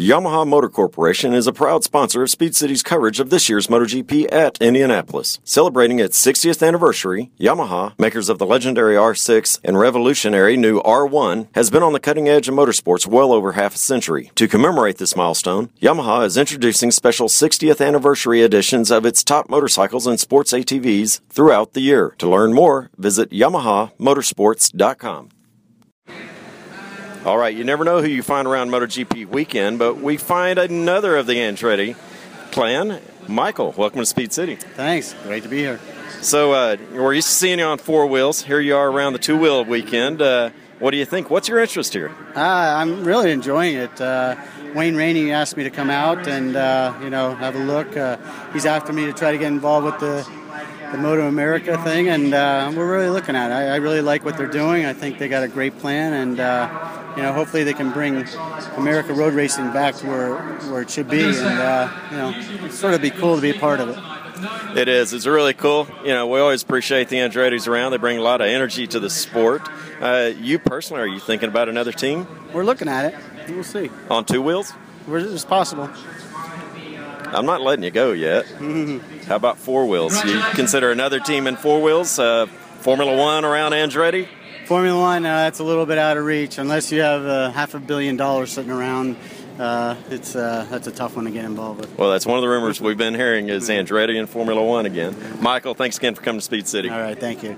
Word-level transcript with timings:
Yamaha 0.00 0.46
Motor 0.46 0.70
Corporation 0.70 1.34
is 1.34 1.46
a 1.46 1.52
proud 1.52 1.84
sponsor 1.84 2.22
of 2.22 2.30
Speed 2.30 2.56
City's 2.56 2.82
coverage 2.82 3.20
of 3.20 3.28
this 3.28 3.50
year's 3.50 3.66
MotoGP 3.66 4.32
at 4.32 4.56
Indianapolis. 4.58 5.38
Celebrating 5.44 5.98
its 5.98 6.18
60th 6.24 6.66
anniversary, 6.66 7.30
Yamaha, 7.38 7.92
makers 7.98 8.30
of 8.30 8.38
the 8.38 8.46
legendary 8.46 8.94
R6 8.94 9.60
and 9.62 9.78
revolutionary 9.78 10.56
new 10.56 10.80
R1, 10.80 11.48
has 11.54 11.68
been 11.68 11.82
on 11.82 11.92
the 11.92 12.00
cutting 12.00 12.30
edge 12.30 12.48
of 12.48 12.54
motorsports 12.54 13.06
well 13.06 13.30
over 13.30 13.52
half 13.52 13.74
a 13.74 13.78
century. 13.78 14.32
To 14.36 14.48
commemorate 14.48 14.96
this 14.96 15.14
milestone, 15.14 15.68
Yamaha 15.82 16.24
is 16.24 16.38
introducing 16.38 16.90
special 16.90 17.28
60th 17.28 17.86
anniversary 17.86 18.40
editions 18.40 18.90
of 18.90 19.04
its 19.04 19.22
top 19.22 19.50
motorcycles 19.50 20.06
and 20.06 20.18
sports 20.18 20.54
ATVs 20.54 21.20
throughout 21.28 21.74
the 21.74 21.82
year. 21.82 22.14
To 22.16 22.30
learn 22.30 22.54
more, 22.54 22.88
visit 22.96 23.28
YamahaMotorsports.com. 23.32 25.28
All 27.24 27.36
right, 27.36 27.54
you 27.54 27.64
never 27.64 27.84
know 27.84 28.00
who 28.00 28.08
you 28.08 28.22
find 28.22 28.48
around 28.48 28.70
MotoGP 28.70 29.26
weekend, 29.26 29.78
but 29.78 29.96
we 29.96 30.16
find 30.16 30.58
another 30.58 31.18
of 31.18 31.26
the 31.26 31.34
Andretti 31.34 31.94
clan. 32.50 32.98
Michael, 33.28 33.74
welcome 33.76 34.00
to 34.00 34.06
Speed 34.06 34.32
City. 34.32 34.56
Thanks. 34.56 35.14
Great 35.24 35.42
to 35.42 35.50
be 35.50 35.58
here. 35.58 35.78
So, 36.22 36.52
uh, 36.52 36.76
we're 36.94 37.12
used 37.12 37.28
to 37.28 37.34
seeing 37.34 37.58
you 37.58 37.66
on 37.66 37.76
four 37.76 38.06
wheels. 38.06 38.42
Here 38.42 38.58
you 38.58 38.74
are 38.74 38.90
around 38.90 39.12
the 39.12 39.18
two 39.18 39.36
wheel 39.36 39.62
weekend. 39.66 40.22
Uh, 40.22 40.48
what 40.78 40.92
do 40.92 40.96
you 40.96 41.04
think? 41.04 41.28
What's 41.28 41.46
your 41.46 41.58
interest 41.58 41.92
here? 41.92 42.10
Uh, 42.34 42.40
I'm 42.40 43.04
really 43.04 43.32
enjoying 43.32 43.76
it. 43.76 44.00
Uh, 44.00 44.36
Wayne 44.74 44.96
Rainey 44.96 45.30
asked 45.30 45.58
me 45.58 45.64
to 45.64 45.70
come 45.70 45.90
out 45.90 46.26
and 46.26 46.56
uh, 46.56 46.94
you 47.02 47.10
know 47.10 47.34
have 47.34 47.54
a 47.54 47.58
look. 47.58 47.98
Uh, 47.98 48.16
he's 48.54 48.64
after 48.64 48.94
me 48.94 49.04
to 49.04 49.12
try 49.12 49.30
to 49.32 49.36
get 49.36 49.48
involved 49.48 49.84
with 49.84 50.00
the 50.00 50.26
the 50.92 50.98
Moto 50.98 51.26
America 51.28 51.82
thing, 51.82 52.08
and 52.08 52.34
uh, 52.34 52.72
we're 52.74 52.90
really 52.90 53.10
looking 53.10 53.36
at 53.36 53.50
it. 53.50 53.54
I, 53.54 53.74
I, 53.74 53.76
really 53.76 54.00
like 54.00 54.24
what 54.24 54.36
they're 54.36 54.46
doing. 54.46 54.84
I 54.84 54.92
think 54.92 55.18
they 55.18 55.28
got 55.28 55.42
a 55.42 55.48
great 55.48 55.78
plan, 55.78 56.12
and 56.12 56.40
uh, 56.40 57.14
you 57.16 57.22
know, 57.22 57.32
hopefully 57.32 57.64
they 57.64 57.74
can 57.74 57.92
bring 57.92 58.26
America 58.76 59.12
road 59.14 59.34
racing 59.34 59.72
back 59.72 59.94
to 59.96 60.06
where 60.06 60.36
where 60.70 60.82
it 60.82 60.90
should 60.90 61.08
be, 61.08 61.22
and 61.22 61.36
uh, 61.36 61.90
you 62.10 62.16
know, 62.16 62.68
sort 62.70 62.94
of 62.94 63.02
be 63.02 63.10
cool 63.10 63.36
to 63.36 63.42
be 63.42 63.50
a 63.50 63.58
part 63.58 63.80
of 63.80 63.90
it. 63.90 63.98
It 64.76 64.88
is. 64.88 65.12
It's 65.12 65.26
really 65.26 65.54
cool. 65.54 65.86
You 66.02 66.10
know, 66.10 66.26
we 66.26 66.40
always 66.40 66.62
appreciate 66.62 67.08
the 67.08 67.16
Andretti's 67.16 67.66
around. 67.66 67.92
They 67.92 67.98
bring 67.98 68.18
a 68.18 68.22
lot 68.22 68.40
of 68.40 68.46
energy 68.46 68.86
to 68.88 69.00
the 69.00 69.10
sport. 69.10 69.62
Uh, 70.00 70.32
you 70.38 70.58
personally, 70.58 71.02
are 71.02 71.06
you 71.06 71.20
thinking 71.20 71.48
about 71.48 71.68
another 71.68 71.92
team? 71.92 72.26
We're 72.52 72.64
looking 72.64 72.88
at 72.88 73.12
it. 73.12 73.50
We'll 73.50 73.64
see. 73.64 73.90
On 74.08 74.24
two 74.24 74.40
wheels? 74.40 74.72
It's 75.08 75.44
possible. 75.44 75.90
I'm 77.32 77.46
not 77.46 77.60
letting 77.60 77.84
you 77.84 77.90
go 77.90 78.12
yet. 78.12 78.46
How 79.26 79.36
about 79.36 79.58
four 79.58 79.86
wheels? 79.86 80.22
You 80.24 80.40
consider 80.52 80.90
another 80.90 81.20
team 81.20 81.46
in 81.46 81.56
four 81.56 81.80
wheels? 81.82 82.18
Uh, 82.18 82.46
Formula 82.80 83.16
One 83.16 83.44
around 83.44 83.72
Andretti? 83.72 84.26
Formula 84.66 84.98
One, 85.00 85.26
uh, 85.26 85.36
that's 85.44 85.58
a 85.58 85.64
little 85.64 85.86
bit 85.86 85.98
out 85.98 86.16
of 86.16 86.24
reach. 86.24 86.58
Unless 86.58 86.92
you 86.92 87.00
have 87.02 87.24
uh, 87.24 87.50
half 87.50 87.74
a 87.74 87.80
billion 87.80 88.16
dollars 88.16 88.52
sitting 88.52 88.70
around, 88.70 89.16
uh, 89.58 89.96
it's 90.10 90.34
uh, 90.36 90.66
that's 90.70 90.86
a 90.86 90.92
tough 90.92 91.16
one 91.16 91.24
to 91.24 91.30
get 91.30 91.44
involved 91.44 91.80
with. 91.80 91.98
Well, 91.98 92.10
that's 92.10 92.26
one 92.26 92.38
of 92.38 92.42
the 92.42 92.48
rumors 92.48 92.80
we've 92.80 92.96
been 92.98 93.14
hearing 93.14 93.48
is 93.48 93.68
Andretti 93.68 94.16
in 94.16 94.26
Formula 94.26 94.64
One 94.64 94.86
again. 94.86 95.16
Michael, 95.40 95.74
thanks 95.74 95.98
again 95.98 96.14
for 96.14 96.22
coming 96.22 96.40
to 96.40 96.44
Speed 96.44 96.66
City. 96.68 96.88
All 96.88 97.00
right, 97.00 97.18
thank 97.18 97.42
you. 97.42 97.56